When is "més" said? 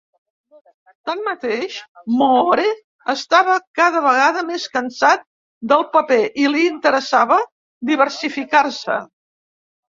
4.47-4.65